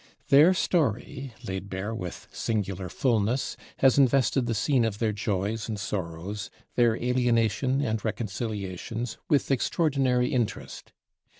Their 0.29 0.55
story, 0.55 1.31
laid 1.47 1.69
bare 1.69 1.93
with 1.93 2.27
singular 2.31 2.89
fullness, 2.89 3.55
has 3.77 3.99
invested 3.99 4.47
the 4.47 4.55
scene 4.55 4.83
of 4.83 4.97
their 4.97 5.11
joys 5.11 5.69
and 5.69 5.79
sorrows, 5.79 6.49
their 6.73 6.95
alienation 6.95 7.81
and 7.81 8.03
reconciliations, 8.03 9.19
with 9.29 9.51
extraordinary 9.51 10.33
interest. 10.33 10.91